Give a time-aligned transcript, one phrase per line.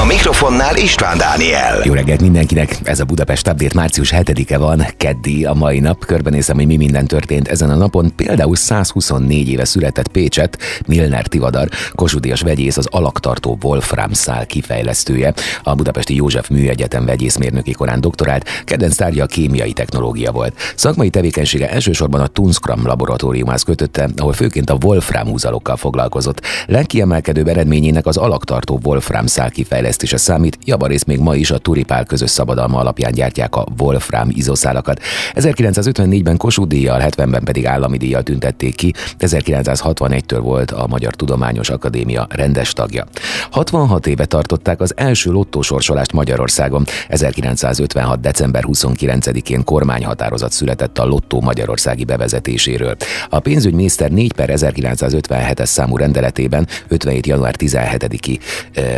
[0.00, 1.80] A mikrofonnál István Dániel.
[1.84, 2.78] Jó reggelt mindenkinek!
[2.82, 6.04] Ez a Budapest Update március 7-e van, keddi a mai nap.
[6.04, 8.12] Körbenézem, hogy mi minden történt ezen a napon.
[8.16, 15.34] Például 124 éve született Pécset, Milner Tivadar, Kossuth vegyész, az alaktartó Wolfram szál kifejlesztője.
[15.62, 20.54] A Budapesti József Műegyetem vegyészmérnöki korán doktorált, kedvenc tárgya a kémiai technológia volt.
[20.76, 26.40] Szakmai tevékenysége elsősorban a Tunskram laboratóriumához kötötte, ahol főként a Wolfram húzalokkal foglalkozott.
[26.66, 29.50] Legkiemelkedőbb eredményének az alaktartó Wolfram szál
[29.82, 35.00] kifejlesztése számít, javarészt még ma is a Turipál közös szabadalma alapján gyártják a Wolfram izoszálakat.
[35.34, 42.26] 1954-ben Kossuth díjjal, 70-ben pedig állami díjjal tüntették ki, 1961-től volt a Magyar Tudományos Akadémia
[42.30, 43.06] rendes tagja.
[43.50, 46.84] 66 éve tartották az első lottósorsolást Magyarországon.
[47.08, 48.20] 1956.
[48.20, 52.96] december 29-én kormányhatározat született a lottó magyarországi bevezetéséről.
[53.28, 57.26] A pénzügyminiszter 4 per 1957-es számú rendeletében 57.
[57.26, 58.38] január 17-i
[58.72, 58.94] eh,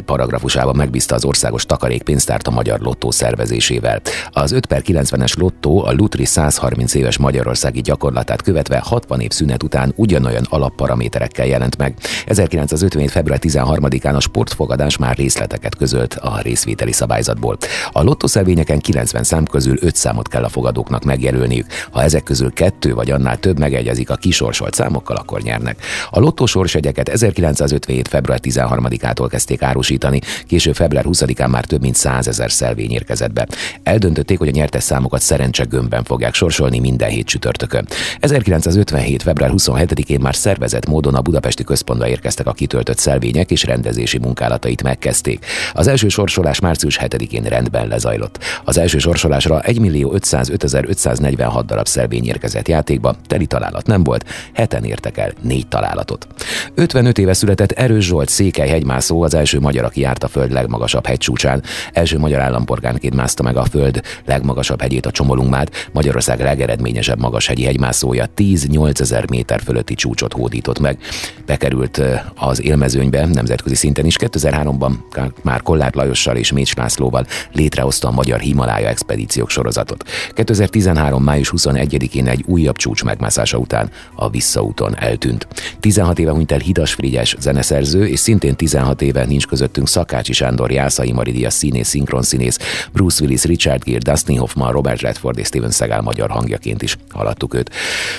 [0.74, 4.00] paragrafusában megbízta az országos takarékpénztárt a magyar lottó szervezésével.
[4.30, 9.62] Az 5 per 90-es lottó a Lutri 130 éves magyarországi gyakorlatát követve 60 év szünet
[9.62, 11.94] után ugyanolyan alapparaméterekkel jelent meg.
[12.26, 13.10] 1957.
[13.10, 17.56] február 13-án a sportfogadás már részleteket közölt a részvételi szabályzatból.
[17.92, 21.66] A lottószelvényeken 90 szám közül 5 számot kell a fogadóknak megjelölniük.
[21.90, 25.82] Ha ezek közül kettő vagy annál több megegyezik a kisorsolt számokkal, akkor nyernek.
[26.10, 28.08] A lottósorsegyeket 1957.
[28.08, 33.46] február 13-ától kezdték árusítani, később február 20-án már több mint 100 ezer szelvény érkezett be.
[33.82, 37.86] Eldöntötték, hogy a nyertes számokat szerencsegömbben fogják sorsolni minden hét csütörtökön.
[38.20, 39.22] 1957.
[39.22, 44.82] február 27-én már szervezett módon a budapesti központba érkeztek a kitöltött szelvények és rendezési munkálatait
[44.82, 45.46] megkezdték.
[45.72, 48.38] Az első sorsolás március 7-én rendben lezajlott.
[48.64, 54.24] Az első sorsolásra 1 millió 505 546 darab szelvény érkezett játékba, teli találat nem volt,
[54.52, 56.26] heten értek el négy találatot.
[56.74, 61.06] 55 éve született Erős Zsolt székely hegymászó, az első magyar, aki járt a föld legmagasabb
[61.06, 61.62] hegycsúcsán.
[61.92, 68.26] Első magyar állampolgárként mászta meg a föld legmagasabb hegyét a Csomolungmát, Magyarország legeredményesebb magashegyi hegymászója
[68.36, 70.98] 10-8 ezer méter fölötti csúcsot hódított meg.
[71.46, 72.00] Bekerült
[72.34, 74.16] az élmezőnybe nemzetközi szinten is.
[74.18, 74.92] 2003-ban
[75.42, 80.04] már Kollár Lajossal és Mécs Lászlóval létrehozta a Magyar Himalája expedíciók sorozatot.
[80.32, 81.22] 2013.
[81.22, 85.46] május 21-én egy újabb csúcs megmászása után a visszaúton eltűnt.
[85.80, 90.70] 16 éve hunyt el Hidas Frigyes zeneszerző, és szintén 16 éve nincs közöttünk Szakácsi Sándor,
[90.70, 92.58] Jászai Maridia színész, szinkronszínész,
[92.92, 97.54] Bruce Willis, Richard Gere, Dustin Hoffman, Robert Redford és Steven Seagal magyar hangjaként is haladtuk
[97.54, 97.70] őt.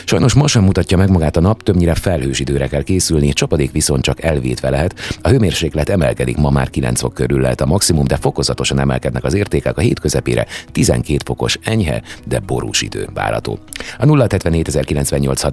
[0.05, 4.03] Sajnos ma sem mutatja meg magát a nap, többnyire felhős időre kell készülni, csapadék viszont
[4.03, 4.95] csak elvétve lehet.
[5.21, 9.33] A hőmérséklet emelkedik, ma már 9 fok körül lehet a maximum, de fokozatosan emelkednek az
[9.33, 13.59] értékek a hét közepére 12 fokos enyhe, de borús idő várható.
[13.97, 14.71] A 077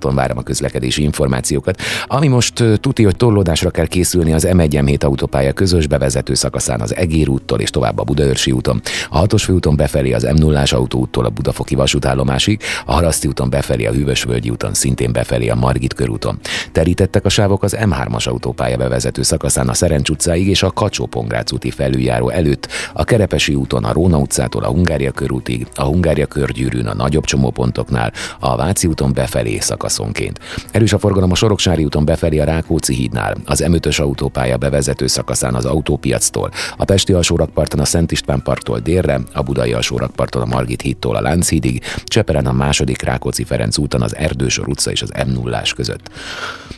[0.00, 1.80] várom a közlekedési információkat.
[2.06, 7.28] Ami most tuti, hogy torlódásra kell készülni az M1 autópálya közös bevezető szakaszán az Egér
[7.28, 8.80] úttól és tovább a Budaörsi úton.
[9.10, 13.92] A hatos főúton befelé az M0-ás autóúttól a Budafoki vasútállomásig, a Haraszti úton befelé a
[13.92, 16.38] Hűvösvölgyi úton, szintén befelé a Margit körúton.
[16.72, 21.08] Terítettek a sávok az M3-as autópálya bevezető szakaszán a Szerencs utcáig és a kacsó
[21.52, 26.86] úti felüljáró előtt, a Kerepesi úton a Róna utcától a Hungária körútig, a Hungária körgyűrűn
[26.86, 30.38] a nagyobb csomópontoknál, a Váci úton befelé szakaszonként.
[30.70, 35.54] Erős a forgalom a Soroksári úton befelé a Rákóczi hídnál, az M5-ös autópálya bevezető szakaszán
[35.54, 36.41] az autópiactól,
[36.76, 41.20] a Pesti alsórakparton a Szent István parktól délre, a Budai alsórakparton a Margit hídtól a
[41.20, 46.10] Lánchídig, Cseperen a második Rákóczi Ferenc úton az Erdősor utca és az m 0 között.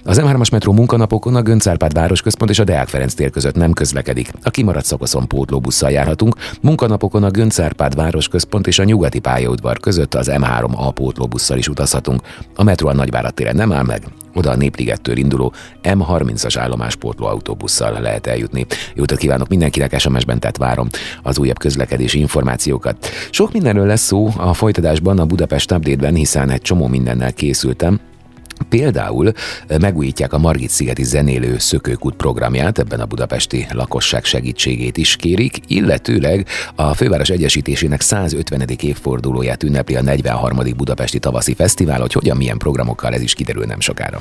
[0.07, 4.31] Az M3-as metró munkanapokon a Göncárpád városközpont és a Deák Ferenc tér között nem közlekedik.
[4.43, 10.31] A kimaradt szakaszon pótlóbusszal járhatunk, munkanapokon a Göncárpád városközpont és a nyugati pályaudvar között az
[10.33, 12.21] M3A pótlóbusszal is utazhatunk.
[12.55, 14.03] A metró a Nagyvárad téren nem áll meg,
[14.35, 18.67] oda a Népligettől induló M30-as állomáspótló autóbusszal lehet eljutni.
[18.95, 20.89] Jót kívánok mindenkinek, SMS-ben tehát várom
[21.23, 23.09] az újabb közlekedési információkat.
[23.31, 28.01] Sok mindenről lesz szó a folytatásban a Budapest Update-ben, hiszen egy csomó mindennel készültem,
[28.69, 29.33] Például
[29.81, 36.95] megújítják a Margit-szigeti zenélő szökőkút programját, ebben a budapesti lakosság segítségét is kérik, illetőleg a
[36.95, 38.69] főváros egyesítésének 150.
[38.81, 40.59] évfordulóját ünnepli a 43.
[40.77, 44.21] Budapesti Tavaszi Fesztivál, hogy hogyan milyen programokkal ez is kiderül nem sokára.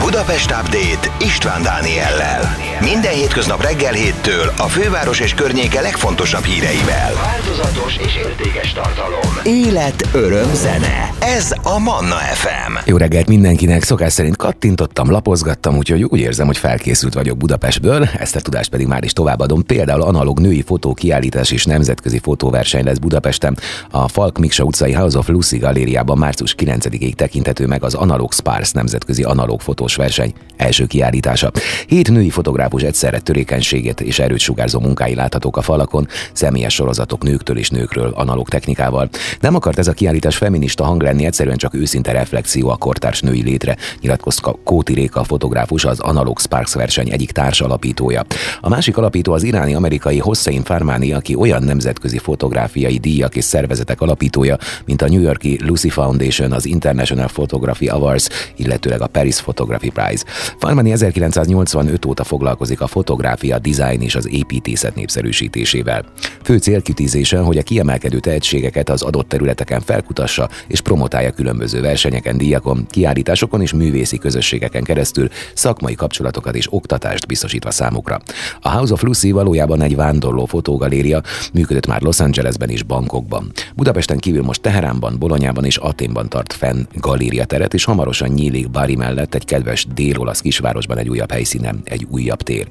[0.00, 2.56] Budapest Update István Dániellel.
[2.80, 7.12] Minden hétköznap reggel héttől a főváros és környéke legfontosabb híreivel.
[7.14, 9.38] Változatos és értékes tartalom.
[9.42, 11.12] Élet, öröm, zene.
[11.20, 12.47] Ez a Manna FM.
[12.84, 18.36] Jó reggelt mindenkinek, szokás szerint kattintottam, lapozgattam, úgyhogy úgy érzem, hogy felkészült vagyok Budapestből, ezt
[18.36, 19.64] a tudást pedig már is továbbadom.
[19.64, 23.58] Például analóg női fotókiállítás és nemzetközi fotóverseny lesz Budapesten.
[23.90, 28.72] A Falk Miksa utcai House of Lucy galériában március 9-ig tekintető meg az Analog Spars
[28.72, 31.50] nemzetközi analóg fotós verseny első kiállítása.
[31.86, 37.58] Hét női fotográfus egyszerre törékenységét és erőt sugárzó munkái láthatók a falakon, személyes sorozatok nőktől
[37.58, 39.08] és nőkről analóg technikával.
[39.40, 43.42] Nem akart ez a kiállítás feminista hang lenni, egyszerűen csak őszinte reflexió a kortárs női
[43.42, 48.24] létre, nyilatkozta Kóti Réka fotográfus, az Analog Sparks verseny egyik társ alapítója.
[48.60, 54.56] A másik alapító az iráni-amerikai Hossein Farmani, aki olyan nemzetközi fotográfiai díjak és szervezetek alapítója,
[54.84, 60.24] mint a New Yorki Lucy Foundation, az International Photography Awards, illetőleg a Paris Photography Prize.
[60.58, 66.04] Farmani 1985 óta foglalkozik a fotográfia, design és az építészet népszerűsítésével.
[66.42, 71.80] Fő célkitűzése, hogy a kiemelkedő tehetségeket az adott területeken felkutassa és promotálja különböző
[72.28, 78.20] versenyeken, díjakon, kiállításokon és művészi közösségeken keresztül szakmai kapcsolatokat és oktatást biztosítva számukra.
[78.60, 81.22] A House of Lucy valójában egy vándorló fotógaléria,
[81.52, 83.52] működött már Los Angelesben és Bangkokban.
[83.76, 88.96] Budapesten kívül most Teheránban, Bolonyában és Aténban tart fenn galéria teret, és hamarosan nyílik Bari
[88.96, 92.66] mellett egy kedves dél-olasz kisvárosban egy újabb helyszínen, egy újabb tér.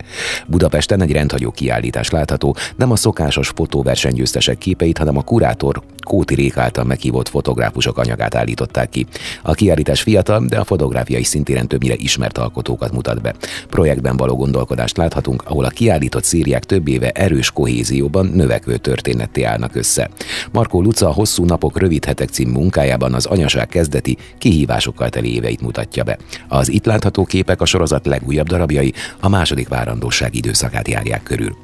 [0.48, 6.58] Budapesten egy rendhagyó kiállítás látható, nem a szokásos fotóversenygyőztesek képeit, hanem a kurátor Kóti Rék
[6.58, 9.06] által meghívott fotográfusok anyagát állították ki.
[9.48, 13.36] A kiállítás fiatal, de a fotográfiai szintéren többnyire ismert alkotókat mutat be.
[13.70, 19.76] Projektben való gondolkodást láthatunk, ahol a kiállított szíriák több éve erős kohézióban növekvő történetté állnak
[19.76, 20.10] össze.
[20.52, 25.62] Markó Luca a Hosszú napok rövid hetek cím munkájában az anyaság kezdeti kihívásokkal teli éveit
[25.62, 26.18] mutatja be.
[26.48, 31.56] Az itt látható képek a sorozat legújabb darabjai a második várandóság időszakát járják körül.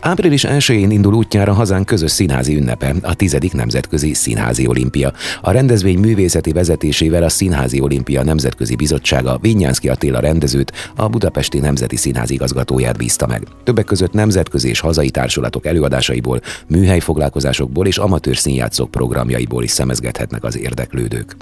[0.00, 5.12] Április 1-én indul útjára hazánk közös színházi ünnepe, a tizedik Nemzetközi Színházi Olimpia.
[5.40, 11.96] A rendezvény művészeti vezetésével a Színházi Olimpia Nemzetközi Bizottsága Vinyánszki Attila rendezőt, a Budapesti Nemzeti
[11.96, 13.42] Színház igazgatóját bízta meg.
[13.64, 20.58] Többek között nemzetközi és hazai társulatok előadásaiból, műhelyfoglalkozásokból és amatőr színjátszók programjaiból is szemezgethetnek az
[20.58, 21.36] érdeklődők.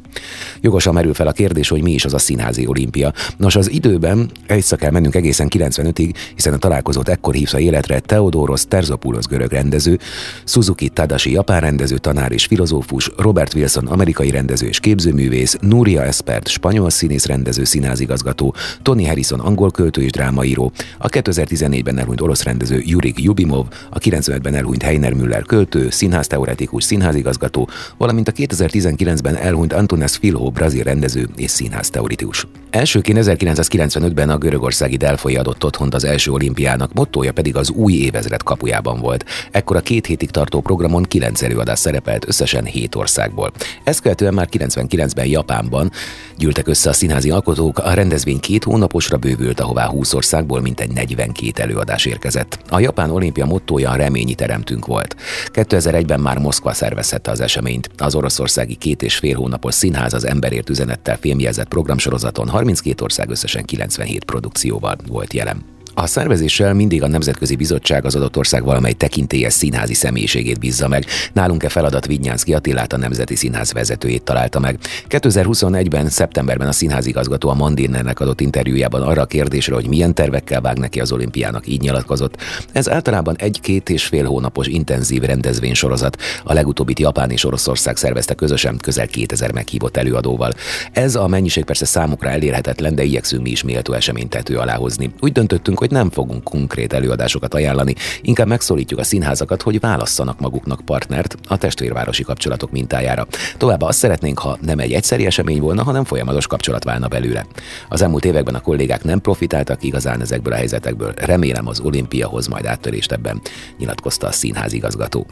[0.60, 3.12] Jogosan merül fel a kérdés, hogy mi is az a Színházi Olimpia.
[3.36, 8.64] Nos, az időben egyszer kell mennünk egészen 95-ig, hiszen a találkozót ekkor hívta életre Theodoros
[8.68, 9.98] Terzopoulos görög rendező,
[10.44, 16.49] Suzuki Tadashi japán rendező, tanár és filozófus, Robert Wilson amerikai rendező és képzőművész, Núria Espert
[16.49, 22.82] spanyol színész rendező, színházigazgató, Tony Harrison angol költő és drámaíró, a 2014-ben elhunyt orosz rendező
[22.85, 30.17] Jurik Jubimov, a 95-ben elhunyt Heiner Müller költő, színházteoretikus, színházigazgató, valamint a 2019-ben elhunyt Antunes
[30.17, 32.47] Filho brazil rendező és színházteoretikus.
[32.70, 38.43] Elsőként 1995-ben a görögországi Delfoi adott otthont az első olimpiának, mottoja pedig az új évezred
[38.43, 39.25] kapujában volt.
[39.50, 43.53] Ekkor a két hétig tartó programon kilenc előadás szerepelt összesen hét országból.
[43.85, 45.90] Ezt követően már 99-ben Japánban
[46.37, 51.62] gyűltek össze a színházi alkotók, a rendezvény két hónaposra bővült, ahová 20 országból mintegy 42
[51.62, 52.58] előadás érkezett.
[52.69, 55.16] A Japán olimpia mottója a reményi teremtünk volt.
[55.52, 57.90] 2001-ben már Moszkva szervezhette az eseményt.
[57.96, 63.64] Az oroszországi két és fél hónapos színház az emberért üzenettel filmjelzett programsorozaton 32 ország összesen
[63.64, 65.72] 97 produkcióval volt jelen.
[65.94, 71.04] A szervezéssel mindig a Nemzetközi Bizottság az adott ország valamely tekintélyes színházi személyiségét bízza meg.
[71.32, 74.78] Nálunk e feladat Vignyánszki Attilát a Nemzeti Színház vezetőjét találta meg.
[75.08, 80.78] 2021-ben, szeptemberben a színházigazgató a Mandinnernek adott interjújában arra a kérdésre, hogy milyen tervekkel vág
[80.78, 82.36] neki az olimpiának, így nyilatkozott.
[82.72, 86.16] Ez általában egy-két és fél hónapos intenzív rendezvénysorozat.
[86.44, 90.52] A legutóbbit Japán és Oroszország szervezte közösen közel 2000 meghívott előadóval.
[90.92, 95.12] Ez a mennyiség persze számukra elérhetetlen, de igyekszünk mi is méltó eseményt tető alá hozni.
[95.20, 100.80] Úgy döntöttünk, hogy nem fogunk konkrét előadásokat ajánlani, inkább megszólítjuk a színházakat, hogy válasszanak maguknak
[100.84, 103.26] partnert a testvérvárosi kapcsolatok mintájára.
[103.56, 107.46] Továbbá azt szeretnénk, ha nem egy egyszeri esemény volna, hanem folyamatos kapcsolat válna belőle.
[107.88, 111.12] Az elmúlt években a kollégák nem profitáltak igazán ezekből a helyzetekből.
[111.16, 113.40] Remélem az olimpia hoz majd áttörést ebben,
[113.78, 115.26] nyilatkozta a színház igazgató.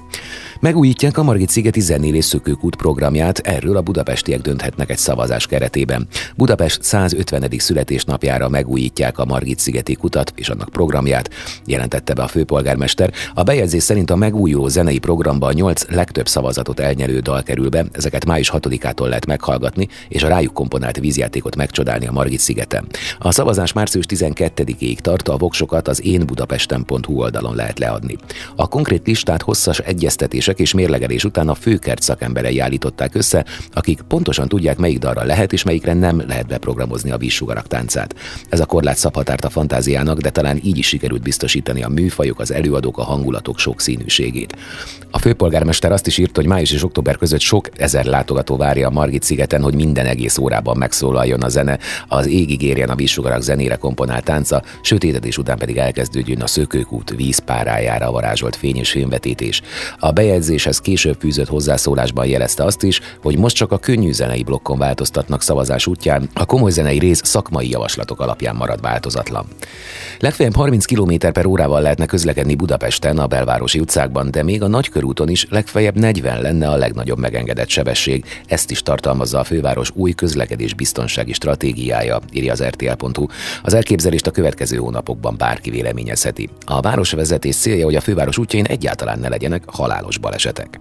[0.60, 6.08] Megújítják a Margit szigeti zenélés szökőkút programját, erről a budapestiek dönthetnek egy szavazás keretében.
[6.36, 7.48] Budapest 150.
[7.58, 11.30] születésnapjára megújítják a Margit szigeti kutat, és annak programját,
[11.66, 13.12] jelentette be a főpolgármester.
[13.34, 17.84] A bejegyzés szerint a megújuló zenei programba a nyolc legtöbb szavazatot elnyerő dal kerül be,
[17.92, 22.86] ezeket május 6-ától lehet meghallgatni, és a rájuk komponált vízjátékot megcsodálni a Margit szigeten.
[23.18, 28.16] A szavazás március 12-ig tart, a voksokat az énbudapesten.hu oldalon lehet leadni.
[28.56, 34.48] A konkrét listát hosszas egyeztetések és mérlegelés után a főkert szakemberei állították össze, akik pontosan
[34.48, 38.14] tudják, melyik dalra lehet és melyikre nem lehet beprogramozni a vízsugarak táncát.
[38.48, 42.40] Ez a korlát szabhatárt a fantáziának, de de talán így is sikerült biztosítani a műfajok,
[42.40, 44.56] az előadók, a hangulatok sokszínűségét.
[45.10, 48.90] A főpolgármester azt is írta, hogy május és október között sok ezer látogató várja a
[48.90, 53.76] Margit szigeten, hogy minden egész órában megszólaljon a zene, az égig érjen a vízsugarak zenére
[53.76, 59.62] komponált tánca, sötétedés után pedig elkezdődjön a szökőkút vízpárájára varázsolt fény és filmvetítés.
[59.98, 64.78] A bejegyzéshez később fűzött hozzászólásban jelezte azt is, hogy most csak a könnyű zenei blokkon
[64.78, 69.46] változtatnak szavazás útján, a komoly zenei rész szakmai javaslatok alapján marad változatlan.
[70.20, 75.28] Legfeljebb 30 km per órával lehetne közlekedni Budapesten a belvárosi utcákban, de még a nagykörúton
[75.28, 78.24] is legfeljebb 40 lenne a legnagyobb megengedett sebesség.
[78.46, 83.26] Ezt is tartalmazza a főváros új közlekedés biztonsági stratégiája, írja az RTL.hu.
[83.62, 86.48] Az elképzelést a következő hónapokban bárki véleményezheti.
[86.64, 90.80] A városvezetés célja, hogy a főváros útjain egyáltalán ne legyenek halálos balesetek.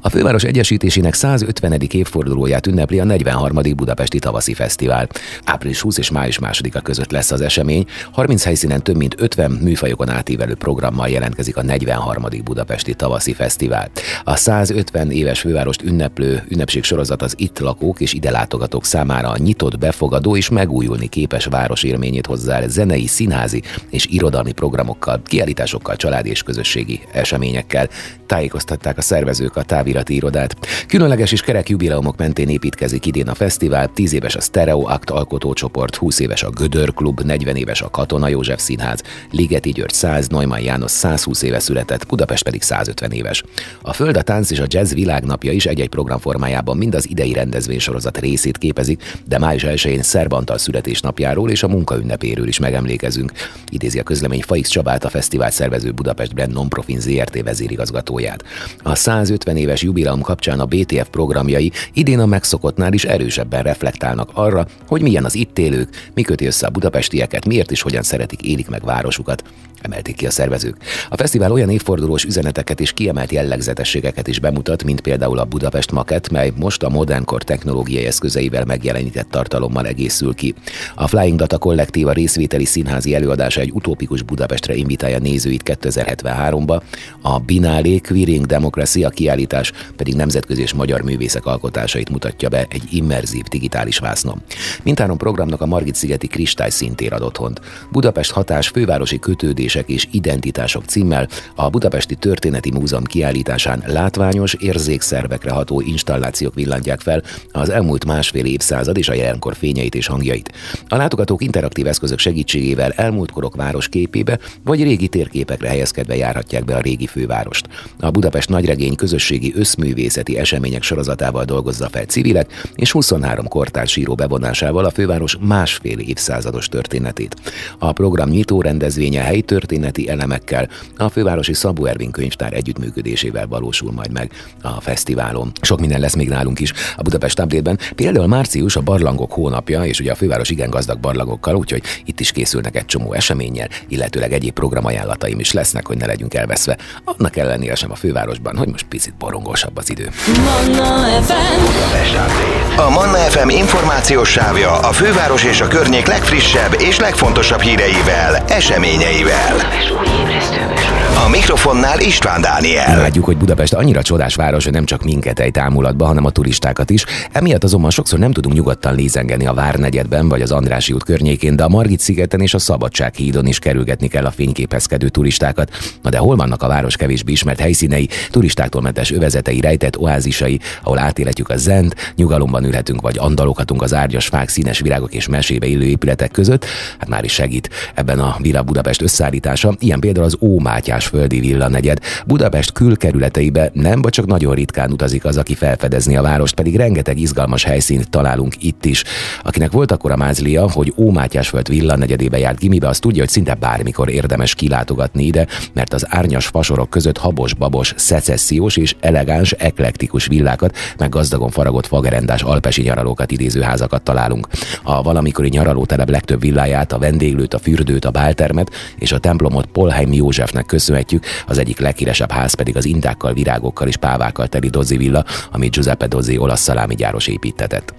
[0.00, 1.80] A főváros egyesítésének 150.
[1.92, 3.58] évfordulóját ünnepli a 43.
[3.76, 5.08] Budapesti Tavaszi Fesztivál.
[5.44, 7.86] Április 20 és május 2 között lesz az esemény.
[8.12, 12.24] 30 helyszínen több mint 50 műfajokon átívelő programmal jelentkezik a 43.
[12.44, 13.90] Budapesti Tavaszi Fesztivál.
[14.24, 19.38] A 150 éves fővárost ünneplő ünnepség sorozat az itt lakók és ide látogatók számára a
[19.38, 26.30] nyitott, befogadó és megújulni képes város élményét hozzá zenei, színházi és irodalmi programokkal, kiállításokkal, családi
[26.30, 27.88] és közösségi eseményekkel.
[28.26, 30.56] Tájékoztatták a szervezők a távirati irodát.
[30.86, 35.96] Különleges és kerek jubileumok mentén építkezik idén a fesztivál, 10 éves a Stereo Act alkotócsoport,
[35.96, 40.62] 20 éves a Gödör Klub, 40 éves a Katona József Színház, Ligeti György 100, Neumann
[40.62, 43.42] János 120 éve született, Budapest pedig 150 éves.
[43.82, 47.32] A Föld, a Tánc és a Jazz világnapja is egy-egy program formájában mind az idei
[47.32, 53.32] rendezvénysorozat részét képezik, de május 1-én Szerbantal születésnapjáról és a munkaünnepéről is megemlékezünk.
[53.70, 58.44] Idézi a közlemény Faix Csabát, a fesztivál szervező Budapest Brand Nonprofin ZRT vezérigazgatóját.
[58.82, 64.66] A 150 éves jubileum kapcsán a BTF programjai idén a megszokottnál is erősebben reflektálnak arra,
[64.86, 68.68] hogy milyen az itt élők, mi köti össze a budapestieket, miért is hogyan szeretik élik
[68.68, 69.42] meg városukat
[69.82, 70.76] emelték ki a szervezők.
[71.08, 76.30] A fesztivál olyan évfordulós üzeneteket és kiemelt jellegzetességeket is bemutat, mint például a Budapest Maket,
[76.30, 80.54] mely most a modernkor technológiai eszközeivel megjelenített tartalommal egészül ki.
[80.94, 86.82] A Flying Data kollektíva részvételi színházi előadása egy utópikus Budapestre invitálja nézőit 2073-ba,
[87.22, 92.82] a Binálé Queering Democracy a kiállítás pedig nemzetközi és magyar művészek alkotásait mutatja be egy
[92.90, 94.42] immerzív digitális vásznon.
[94.82, 97.60] Mindhárom programnak a Margit-szigeti Kristály szintér ad otthont.
[97.90, 105.50] Budapest hatás fővárosi kötődés Érzések és identitások címmel a Budapesti Történeti Múzeum kiállításán látványos, érzékszervekre
[105.50, 110.52] ható installációk villantják fel az elmúlt másfél évszázad és a jelenkor fényeit és hangjait.
[110.88, 116.76] A látogatók interaktív eszközök segítségével elmúlt korok város képébe vagy régi térképekre helyezkedve járhatják be
[116.76, 117.68] a régi fővárost.
[118.00, 124.84] A Budapest nagyregény közösségi összművészeti események sorozatával dolgozza fel civilek és 23 kortárs író bevonásával
[124.84, 127.36] a főváros másfél évszázados történetét.
[127.78, 134.12] A program nyitó rendezvénye helyi történeti elemekkel a fővárosi Szabó Ervin könyvtár együttműködésével valósul majd
[134.12, 134.32] meg
[134.62, 135.52] a fesztiválon.
[135.60, 140.00] Sok minden lesz még nálunk is a Budapest update Például március a barlangok hónapja, és
[140.00, 144.52] ugye a főváros igen gazdag barlangokkal, úgyhogy itt is készülnek egy csomó eseménnyel, illetőleg egyéb
[144.52, 146.78] programajánlataim is lesznek, hogy ne legyünk elveszve.
[147.04, 150.10] Annak ellenére sem a fővárosban, hogy most picit borongosabb az idő.
[150.26, 152.78] Manna FM.
[152.78, 158.46] A Manna FM információs sávja a főváros és a környék legfrissebb és legfontosabb híreivel, eseményeivel
[158.48, 160.77] fel.
[161.24, 162.96] A mikrofonnál István Dániel.
[162.96, 166.90] Látjuk, hogy Budapest annyira csodás város, hogy nem csak minket egy támulatba, hanem a turistákat
[166.90, 167.04] is.
[167.32, 171.64] Emiatt azonban sokszor nem tudunk nyugodtan lézengeni a Várnegyedben vagy az Andrási út környékén, de
[171.64, 175.70] a Margit szigeten és a Szabadság hídon is kerülgetni kell a fényképezkedő turistákat.
[176.02, 180.98] Na de hol vannak a város kevésbé ismert helyszínei, turistáktól mentes övezetei, rejtett oázisai, ahol
[180.98, 185.84] átéletjük a zent, nyugalomban ülhetünk vagy andaloghatunk az árgyas fák, színes virágok és mesébe illő
[185.84, 186.64] épületek között.
[186.98, 189.74] Hát már is segít ebben a Villa Budapest összeállítása.
[189.78, 191.98] Ilyen például az Ómátyás földi villanegyed.
[192.26, 197.18] Budapest külkerületeibe nem vagy csak nagyon ritkán utazik az, aki felfedezni a várost, pedig rengeteg
[197.18, 199.04] izgalmas helyszínt találunk itt is.
[199.42, 204.10] Akinek volt akkor a mázlia, hogy Ómátyásföld villanegyedébe járt gimibe, az tudja, hogy szinte bármikor
[204.10, 211.08] érdemes kilátogatni ide, mert az árnyas fasorok között habos-babos, szecessziós és elegáns, eklektikus villákat, meg
[211.08, 214.48] gazdagon faragott fagerendás alpesi nyaralókat idéző házakat találunk.
[214.82, 220.12] A valamikori nyaralótelep legtöbb villáját, a vendéglőt, a fürdőt, a báltermet és a templomot Polheim
[220.12, 220.66] Józsefnek
[220.98, 225.72] köszönhetjük, az egyik leghíresebb ház pedig az intákkal, virágokkal és pávákkal teli Dozzi villa, amit
[225.72, 227.94] Giuseppe Dozzi olasz gyáros építetett.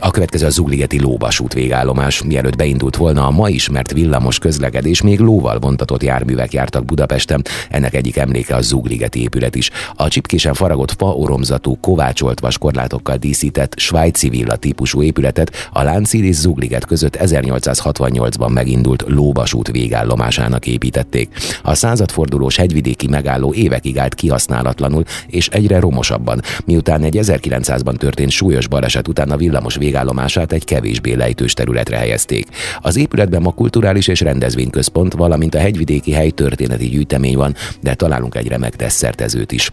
[0.00, 2.22] A következő a Zugligeti lóvasút végállomás.
[2.22, 7.44] Mielőtt beindult volna a ma ismert villamos közlekedés, még lóval vontatott járművek jártak Budapesten.
[7.70, 9.70] Ennek egyik emléke a Zugligeti épület is.
[9.94, 16.34] A csipkésen faragott fa oromzatú, kovácsolt vaskorlátokkal díszített svájci villa típusú épületet a Lánchíd és
[16.36, 21.28] Zugliget között 1868-ban megindult lóvasút végállomásának építették.
[21.62, 28.68] A századfordulós hegyvidéki megálló évekig állt kihasználatlanul és egyre romosabban, miután egy 1900-ban történt súlyos
[28.68, 32.46] baleset után a villamos végállomását egy kevésbé lejtős területre helyezték.
[32.80, 38.34] Az épületben ma kulturális és rendezvényközpont, valamint a hegyvidéki hely történeti gyűjtemény van, de találunk
[38.34, 39.70] egy remek desszertezőt is.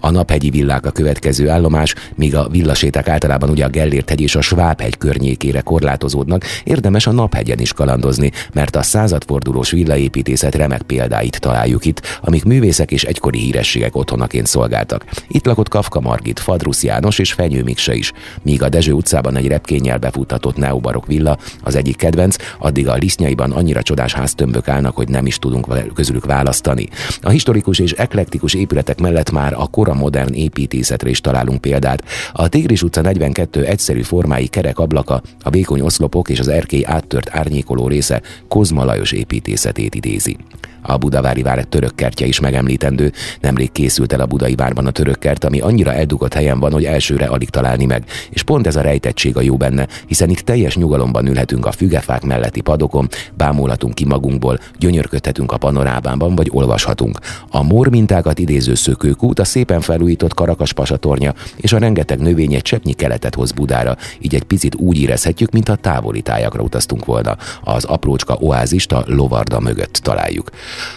[0.00, 4.40] A naphegyi villák a következő állomás, míg a villaséták általában ugye a Gellért és a
[4.40, 11.84] Svábhegy környékére korlátozódnak, érdemes a naphegyen is kalandozni, mert a századfordulós villaépítészet remek példáit találjuk
[11.84, 15.04] itt, amik művészek és egykori hírességek otthonaként szolgáltak.
[15.28, 19.46] Itt lakott Kafka Margit, Fadrusz János és Fenyő Mikse is, míg a Dezső utcában egy
[19.46, 25.08] repkénnyel befuttatott neobarok villa, az egyik kedvenc, addig a lisztnyaiban annyira csodás háztömbök állnak, hogy
[25.08, 26.88] nem is tudunk közülük választani.
[27.20, 32.04] A historikus és eklektikus épületek mellett már a kor akkora modern építészetre is találunk példát.
[32.32, 37.30] A Tigris utca 42 egyszerű formái kerek ablaka, a vékony oszlopok és az erkély áttört
[37.32, 40.36] árnyékoló része Kozma Lajos építészetét idézi.
[40.82, 43.12] A Budavári vár török kertje is megemlítendő.
[43.40, 46.84] Nemrég készült el a Budai várban a török kert, ami annyira eldugott helyen van, hogy
[46.84, 48.04] elsőre alig találni meg.
[48.30, 52.22] És pont ez a rejtettség a jó benne, hiszen itt teljes nyugalomban ülhetünk a fügefák
[52.22, 57.18] melletti padokon, bámulhatunk ki magunkból, gyönyörködhetünk a panorámában, vagy olvashatunk.
[57.50, 62.62] A mór mintákat idéző szökőkút, a szépen felújított karakas pasatornya és a rengeteg növény egy
[62.62, 67.36] cseppnyi keletet hoz Budára, így egy picit úgy érezhetjük, mintha távoli tájakra utaztunk volna.
[67.64, 70.50] Az aprócska oázist a lovarda mögött találjuk.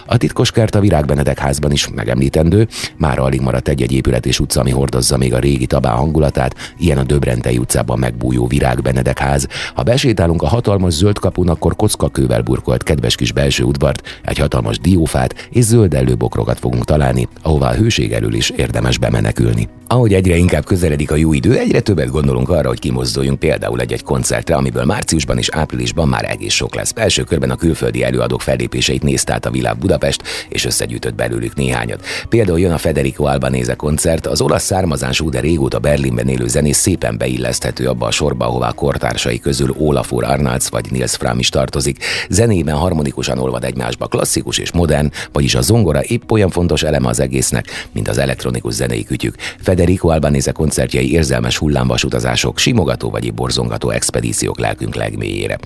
[0.06, 4.60] A titkos kert a Virágbenedek házban is megemlítendő, már alig maradt egy-egy épület és utca,
[4.60, 9.48] ami hordozza még a régi tabá hangulatát, ilyen a Döbrentei utcában megbújó Virágbenedek ház.
[9.76, 14.80] Ha besétálunk a hatalmas zöld kapun, akkor kockakővel burkolt kedves kis belső udvart, egy hatalmas
[14.80, 19.68] diófát és zöld előbokrokat fogunk találni, ahová a hőség elől is érdemes bemenekülni.
[19.88, 24.04] Ahogy egyre inkább közeledik a jó idő, egyre többet gondolunk arra, hogy kimozduljunk például egy-egy
[24.04, 26.92] koncertre, amiből márciusban és áprilisban már egész sok lesz.
[26.96, 32.06] Első körben a külföldi előadók fellépéseit nézte át a világ Budapest, és összegyűjtött belőlük néhányat.
[32.30, 37.18] Például jön a Federico Albanese koncert, az olasz származású, de régóta Berlinben élő zenész szépen
[37.18, 42.04] beilleszthető abba a sorba, ahová kortársai közül Olafur Arnalds vagy Nils Fram is tartozik.
[42.30, 47.20] Zenében harmonikusan olvad egymásba klasszikus és modern, vagyis a zongora épp olyan fontos eleme az
[47.20, 49.36] egésznek, mint az elektronikus zenei kütyük.
[49.60, 55.58] Federico Albanese koncertjei érzelmes hullámvas utazások, simogató vagy borzongató expedíciók lelkünk legmélyére.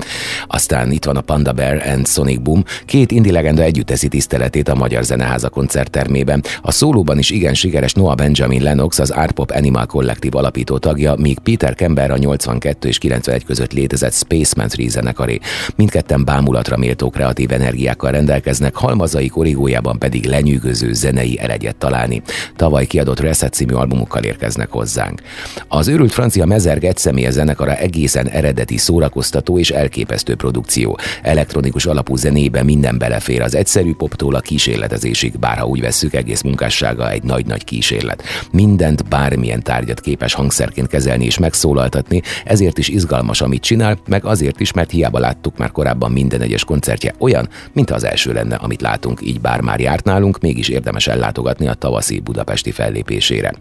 [0.47, 4.69] Aztán itt van a Panda Bear and Sonic Boom, két indie legenda együtt teszi tiszteletét
[4.69, 6.43] a Magyar Zeneháza koncerttermében.
[6.61, 11.15] A szólóban is igen sikeres Noah Benjamin Lennox, az Art Pop Animal kollektív alapító tagja,
[11.15, 15.39] míg Peter Kember a 82 és 91 között létezett Spaceman 3 zenekaré.
[15.75, 22.21] Mindketten bámulatra méltó kreatív energiákkal rendelkeznek, halmazai korigójában pedig lenyűgöző zenei elegyet találni.
[22.55, 25.21] Tavaly kiadott Reset című albumokkal érkeznek hozzánk.
[25.67, 30.97] Az őrült francia Mezerg egy személye zenekara egészen eredeti, szórakoztató és elképesztő produkció.
[31.21, 36.41] Elektronikus alapú zenébe minden belefér az egyszerű poptól a kísérletezésig, bár ha úgy vesszük, egész
[36.41, 38.23] munkássága egy nagy-nagy kísérlet.
[38.51, 44.59] Mindent, bármilyen tárgyat képes hangszerként kezelni és megszólaltatni, ezért is izgalmas, amit csinál, meg azért
[44.59, 48.81] is, mert hiába láttuk már korábban minden egyes koncertje olyan, mint az első lenne, amit
[48.81, 53.53] látunk, így bár már járt nálunk, mégis érdemes ellátogatni a tavaszi budapesti fellépésére.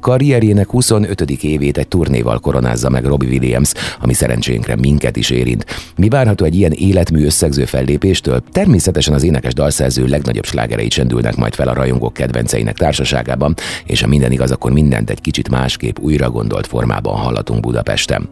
[0.00, 1.20] Karrierjének 25.
[1.30, 5.64] évét egy turnéval koronázza meg Robbie Williams, ami szerencsénkre minket is érint.
[5.96, 8.42] Mi várható egy ilyen életmű összegző fellépéstől?
[8.52, 14.06] Természetesen az énekes dalszerző legnagyobb slágereit csendülnek majd fel a rajongók kedvenceinek társaságában, és ha
[14.06, 18.28] minden igaz, akkor mindent egy kicsit másképp újra gondolt formában hallatunk Budapesten.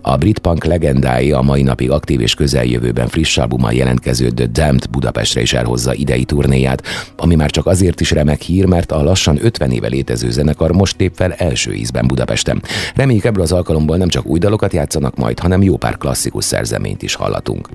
[0.00, 4.86] A brit punk legendái a mai napig aktív és közeljövőben friss albummal jelentkező The Damned
[4.90, 6.82] Budapestre is elhozza idei turnéját,
[7.16, 10.98] ami már csak azért is remek hír, mert a lassan 50 éve létező zenekar most
[10.98, 12.62] lép fel első ízben Budapesten.
[12.94, 17.02] Reméljük ebből az alkalomból nem csak új dalokat játszanak majd, hanem jó pár klasszikus szerzeményt
[17.02, 17.68] is hallatunk.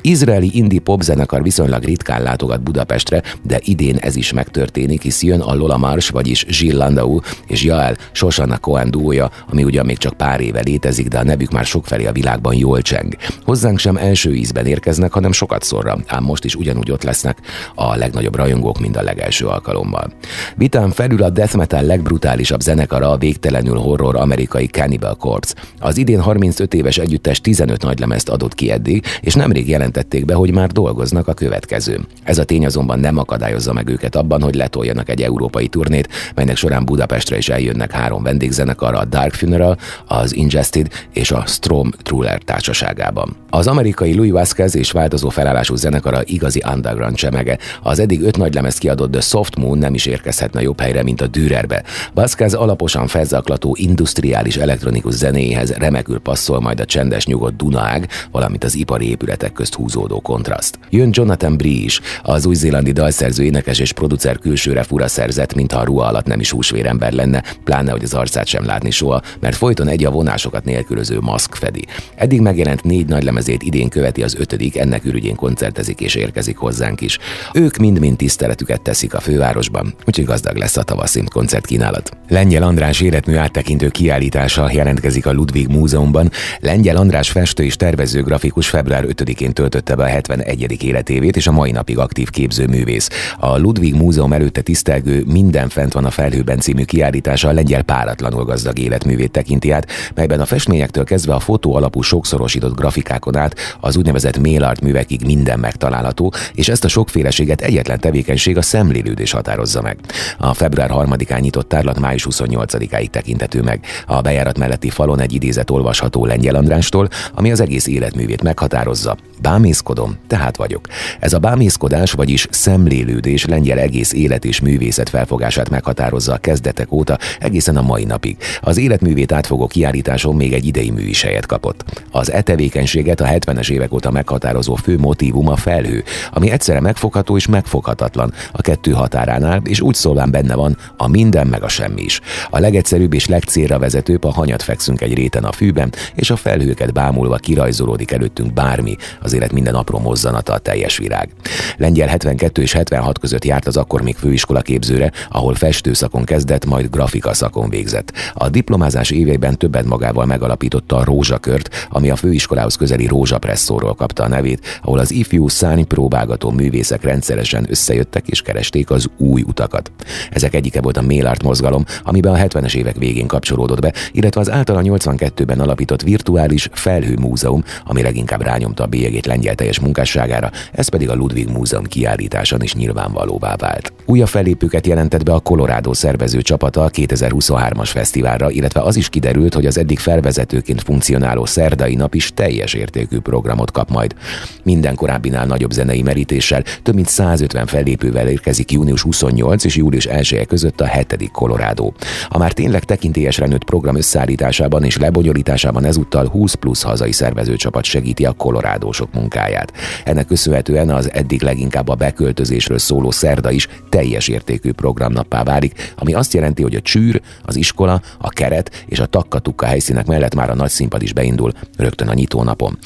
[0.00, 5.40] Izraeli indie pop zenekar viszonylag ritkán látogat Budapestre, de idén ez is megtörténik, hisz jön
[5.40, 10.12] a Lola Mars, vagyis Gilles Landau és Jael Shoshana Cohen duója, ami ugyan még csak
[10.12, 13.16] pár éve létezik, de a nevük már sokfelé a világban jól cseng.
[13.44, 17.38] Hozzánk sem első ízben érkeznek, hanem sokat szorra, ám most is ugyanúgy ott lesznek
[17.74, 20.12] a legnagyobb rajongók, mint a legelső alkalommal.
[20.56, 25.54] Vitán felül a death metal legbrutálisabb zenekara a végtelenül horror amerikai Cannibal Corpse.
[25.78, 30.52] Az idén 35 éves együttes 15 nagylemezt adott ki eddig, és nemrég jelentették be, hogy
[30.52, 32.00] már dolgoznak a következő.
[32.30, 36.56] Ez a tény azonban nem akadályozza meg őket abban, hogy letoljanak egy európai turnét, melynek
[36.56, 42.42] során Budapestre is eljönnek három vendégzenekar, a Dark Funeral, az Ingested és a Strom Truller
[42.42, 43.36] társaságában.
[43.48, 47.58] Az amerikai Louis Vasquez és változó felállású zenekara igazi underground csemege.
[47.82, 51.20] Az eddig öt nagy lemez kiadott The Soft Moon nem is érkezhetne jobb helyre, mint
[51.20, 51.82] a Dürerbe.
[52.14, 58.74] Vasquez alaposan felzaklató industriális elektronikus zenéhez remekül passzol majd a csendes nyugodt Dunaág, valamint az
[58.74, 60.78] ipari épületek közt húzódó kontraszt.
[60.90, 65.84] Jön Jonathan Bree is, az új-zélandi dalszerző, énekes és producer külsőre fura szerzett, mintha a
[65.84, 69.88] ruha alatt nem is húsvérember lenne, pláne hogy az arcát sem látni soha, mert folyton
[69.88, 71.86] egy a vonásokat nélkülöző maszk fedi.
[72.14, 77.00] Eddig megjelent négy nagy lemezét idén követi az ötödik, ennek ürügyén koncertezik és érkezik hozzánk
[77.00, 77.18] is.
[77.54, 82.10] Ők mind-mind tiszteletüket teszik a fővárosban, úgyhogy gazdag lesz a tavaszi koncertkínálat.
[82.28, 86.30] Lengyel András életmű áttekintő kiállítása jelentkezik a Ludwig Múzeumban.
[86.60, 90.82] Lengyel András festő és tervező grafikus február 5-én töltötte be a 71.
[90.82, 93.08] életévét, és a mai napig aktív képzőművész.
[93.38, 98.44] A Ludwig Múzeum előtte tisztelgő Minden fent van a felhőben című kiállítása a lengyel páratlanul
[98.44, 103.96] gazdag életművét tekinti át, melyben a festményektől kezdve a fotó alapú sokszorosított grafikákon át az
[103.96, 109.82] úgynevezett mail art művekig minden megtalálható, és ezt a sokféleséget egyetlen tevékenység a szemlélődés határozza
[109.82, 109.98] meg.
[110.38, 113.84] A február 3-án nyitott tárlat május 28-áig tekintető meg.
[114.06, 119.16] A bejárat melletti falon egy idézet olvasható Lengyel Andrástól, ami az egész életművét meghatározza.
[119.40, 120.86] Bámészkodom, tehát vagyok.
[121.20, 127.18] Ez a bámészkodás, vagyis szemlélődés lengyel egész élet és művészet felfogását meghatározza a kezdetek óta
[127.40, 128.36] egészen a mai napig.
[128.60, 131.84] Az életművét átfogó kiállításon még egy idei mű is helyet kapott.
[132.10, 137.36] Az e tevékenységet a 70-es évek óta meghatározó fő motívum a felhő, ami egyszerre megfogható
[137.36, 142.02] és megfoghatatlan a kettő határánál, és úgy szólván benne van a minden meg a semmi
[142.02, 142.20] is.
[142.50, 146.92] A legegyszerűbb és legcélra vezetőbb a hanyat fekszünk egy réten a fűben, és a felhőket
[146.92, 151.28] bámulva kirajzolódik előttünk bármi, az élet minden apró mozzanata a teljes virág.
[151.76, 156.90] Lengyel 72 és 76 között járt az akkor még főiskola képzőre, ahol festőszakon kezdett, majd
[156.90, 158.12] grafika szakon végzett.
[158.34, 164.28] A diplomázás éveiben többet magával megalapította a Rózsakört, ami a főiskolához közeli Rózsapresszóról kapta a
[164.28, 169.90] nevét, ahol az ifjú szárny próbálgató művészek rendszeresen összejöttek és keresték az új utakat.
[170.30, 174.50] Ezek egyike volt a Mélart mozgalom, amiben a 70-es évek végén kapcsolódott be, illetve az
[174.50, 180.88] általa 82-ben alapított virtuális felhő múzeum, ami leginkább rányomta a bélyegét lengyel teljes munkásságára, ez
[180.88, 183.92] pedig a Ludwig Múzeum kiállításon is nyilvánvalóvá vált.
[184.06, 189.54] Újabb fellépőket jelentett be a Colorado szervező csapata a 2023-as fesztiválra, illetve az is kiderült,
[189.54, 194.14] hogy az eddig felvezetőként funkcionáló szerdai nap is teljes értékű programot kap majd.
[194.62, 200.46] Minden korábbinál nagyobb zenei merítéssel, több mint 150 fellépővel érkezik június 28 és július 1
[200.46, 201.30] között a 7.
[201.32, 201.92] Colorado.
[202.28, 208.24] A már tényleg tekintélyesre nőtt program összeállításában és lebonyolításában ezúttal 20 plusz hazai szervezőcsapat segíti
[208.24, 209.72] a kolorádósok munkáját.
[210.04, 216.14] Ennek köszönhetően az eddig leginkább a beköltözésről szóló szerda is teljes értékű programnappá válik, ami
[216.14, 220.50] azt jelenti, hogy a csűr, az iskola, a keret és a takkatukka helyszínek mellett már
[220.50, 222.78] a nagy színpad is beindul rögtön a nyitónapon.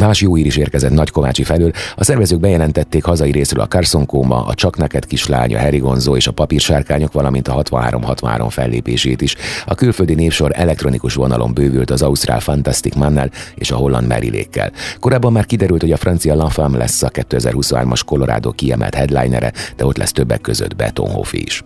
[0.00, 1.70] Más jó ír is érkezett Nagykovácsi felől.
[1.96, 5.82] A szervezők bejelentették hazai részről a Carson Kóma, a Csak neked kislány, a Harry
[6.14, 9.36] és a Papírsárkányok, valamint a 63-63 fellépését is.
[9.66, 14.72] A külföldi névsor elektronikus vonalon bővült az Ausztrál Fantastic Mannel és a holland Merilékkel.
[15.00, 19.96] Korábban már kiderült, hogy a francia La lesz a 2023-as Colorado kiemelt headlinere, de ott
[19.96, 21.62] lesz többek között Betonhoff is.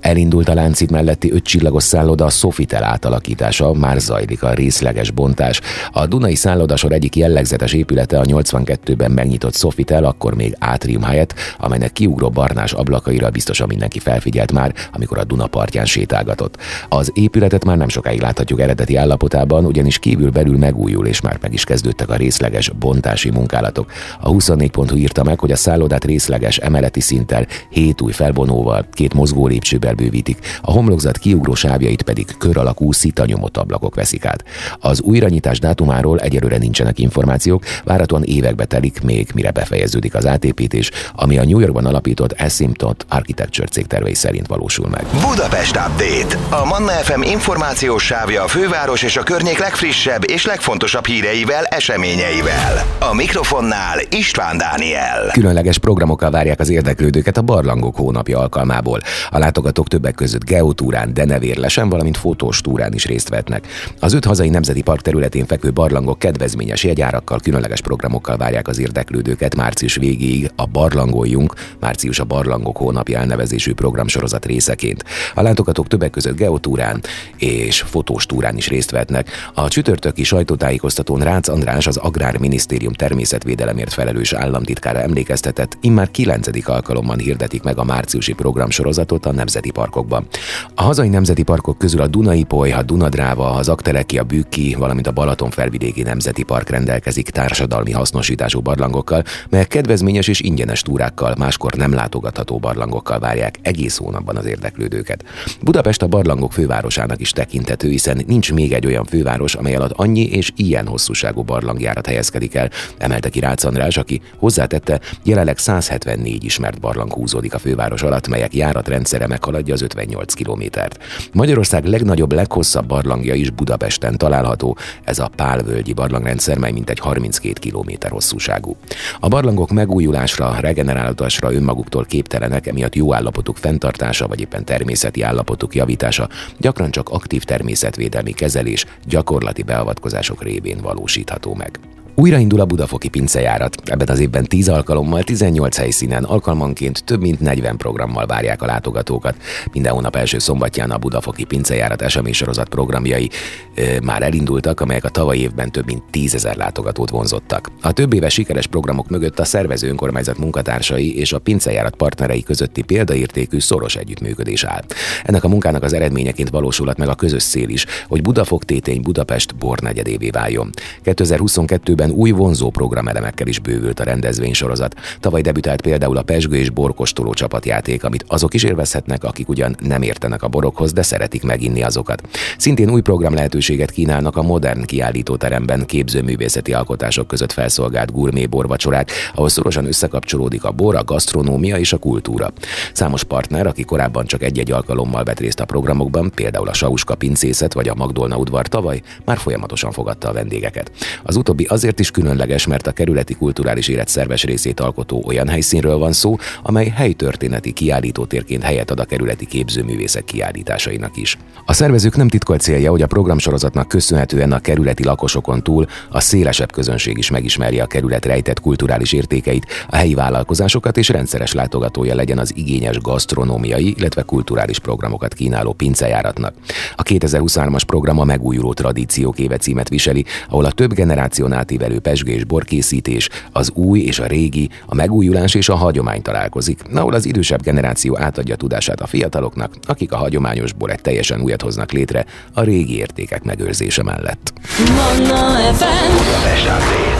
[0.00, 5.60] Elindult a láncid melletti ötcsillagos szálloda a Sofitel átalakítása, már zajlik a részleges bontás.
[5.92, 7.16] A Dunai szállodasor egyik
[7.54, 13.66] jellegzetes épülete a 82-ben megnyitott Sofitel, akkor még átrium helyett, amelynek kiugró barnás ablakaira biztosan
[13.68, 16.56] mindenki felfigyelt már, amikor a Duna partján sétálgatott.
[16.88, 21.52] Az épületet már nem sokáig láthatjuk eredeti állapotában, ugyanis kívül belül megújul, és már meg
[21.52, 23.92] is kezdődtek a részleges bontási munkálatok.
[24.20, 29.46] A 24.hu írta meg, hogy a szállodát részleges emeleti szinttel, hét új felvonóval, két mozgó
[29.46, 34.44] lépcsővel bővítik, a homlokzat kiugró sávjait pedig kör alakú szitanyomott ablakok veszik át.
[34.80, 37.42] Az újranyitás dátumáról egyelőre nincsenek információk,
[37.84, 43.66] várhatóan évekbe telik még, mire befejeződik az átépítés, ami a New Yorkban alapított Asymptot Architecture
[43.66, 45.04] cég tervei szerint valósul meg.
[45.28, 46.38] Budapest Update.
[46.62, 52.84] A Manna FM információs sávja a főváros és a környék legfrissebb és legfontosabb híreivel, eseményeivel.
[52.98, 55.30] A mikrofonnál István Dániel.
[55.32, 59.00] Különleges programokkal várják az érdeklődőket a Barlangok hónapja alkalmából.
[59.30, 63.66] A látogatók többek között geotúrán, denevérlesen, valamint fotós túrán is részt vetnek.
[64.00, 68.78] Az öt hazai nemzeti park területén fekvő barlangok kedvezményes jegyárak díjakkal, különleges programokkal várják az
[68.78, 75.04] érdeklődőket március végéig a Barlangoljunk, március a Barlangok hónapja elnevezésű programsorozat részeként.
[75.34, 77.00] A látogatók többek között geotúrán
[77.36, 79.30] és fotós túrán is részt vehetnek.
[79.54, 87.62] A csütörtöki sajtótájékoztatón Rácz András, az Agrárminisztérium természetvédelemért felelős államtitkára emlékeztetett, immár kilencedik alkalommal hirdetik
[87.62, 90.26] meg a márciusi programsorozatot a nemzeti parkokban.
[90.74, 95.06] A hazai nemzeti parkok közül a Dunai Poly, a Dunadráva, az Akteleki, a Bükki, valamint
[95.06, 101.72] a Balaton felvidéki nemzeti park rendelkezik társadalmi hasznosítású barlangokkal, melyek kedvezményes és ingyenes túrákkal, máskor
[101.74, 105.24] nem látogatható barlangokkal várják egész hónapban az érdeklődőket.
[105.60, 110.26] Budapest a barlangok fővárosának is tekintető, hiszen nincs még egy olyan főváros, amely alatt annyi
[110.26, 116.80] és ilyen hosszúságú barlangjárat helyezkedik el, emelte ki Rácz András, aki hozzátette, jelenleg 174 ismert
[116.80, 120.98] barlang húzódik a főváros alatt, melyek járatrendszere meghaladja az 58 kilométert.
[121.32, 127.90] Magyarország legnagyobb, leghosszabb barlangja is Budapesten található, ez a Pálvölgyi barlangrendszer, mely mintegy 32 km
[128.08, 128.76] hosszúságú.
[129.20, 136.28] A barlangok megújulásra, regenerálásra önmaguktól képtelenek, emiatt jó állapotuk fenntartása vagy éppen természeti állapotuk javítása
[136.58, 141.78] gyakran csak aktív természetvédelmi kezelés, gyakorlati beavatkozások révén valósítható meg.
[142.16, 143.76] Újraindul a Budafoki pincejárat.
[143.84, 149.36] Ebben az évben 10 alkalommal, 18 helyszínen, alkalmanként több mint 40 programmal várják a látogatókat.
[149.72, 153.30] Minden hónap első szombatján a Budafoki pincejárat eseménysorozat programjai
[153.74, 157.70] e, már elindultak, amelyek a tavalyi évben több mint 10 ezer látogatót vonzottak.
[157.80, 162.82] A több éves sikeres programok mögött a szervező önkormányzat munkatársai és a pincejárat partnerei közötti
[162.82, 164.82] példaértékű szoros együttműködés áll.
[165.24, 169.56] Ennek a munkának az eredményeként valósulhat meg a közös cél is, hogy Budafok tétény Budapest
[169.56, 170.70] bornegyedévé váljon.
[171.04, 174.94] 2022-ben évben új vonzó programelemekkel is bővült a rendezvénysorozat.
[175.20, 180.02] Tavaly debütált például a Pesgő és Borkostoló csapatjáték, amit azok is élvezhetnek, akik ugyan nem
[180.02, 182.22] értenek a borokhoz, de szeretik meginni azokat.
[182.58, 189.48] Szintén új program lehetőséget kínálnak a modern kiállítóteremben képzőművészeti alkotások között felszolgált gurmé borvacsorák, ahol
[189.48, 192.52] szorosan összekapcsolódik a bor, a gasztronómia és a kultúra.
[192.92, 197.72] Számos partner, aki korábban csak egy-egy alkalommal vett részt a programokban, például a Sauska pincészet
[197.72, 200.90] vagy a Magdolna udvar tavaly, már folyamatosan fogadta a vendégeket.
[201.22, 205.48] Az utóbbi azért azért is különleges, mert a kerületi kulturális élet szerves részét alkotó olyan
[205.48, 211.38] helyszínről van szó, amely helytörténeti kiállítótérként helyet ad a kerületi képzőművészek kiállításainak is.
[211.66, 216.72] A szervezők nem titkolt célja, hogy a programsorozatnak köszönhetően a kerületi lakosokon túl a szélesebb
[216.72, 222.38] közönség is megismerje a kerület rejtett kulturális értékeit, a helyi vállalkozásokat és rendszeres látogatója legyen
[222.38, 226.54] az igényes gasztronómiai, illetve kulturális programokat kínáló pincejáratnak.
[226.96, 231.98] A 2023-as program a megújuló tradíciók éve címet viseli, ahol a több generáción átívelő átívelő
[231.98, 237.14] pesgő és borkészítés, az új és a régi, a megújulás és a hagyomány találkozik, ahol
[237.14, 241.92] az idősebb generáció átadja tudását a fiataloknak, akik a hagyományos bor egy teljesen újat hoznak
[241.92, 244.52] létre a régi értékek megőrzése mellett.
[244.94, 246.12] Manna FM.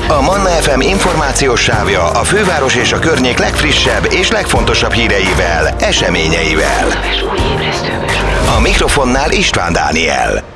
[0.09, 6.87] A Manna FM információs sávja a főváros és a környék legfrissebb és legfontosabb híreivel, eseményeivel.
[8.57, 10.54] A mikrofonnál István Dániel.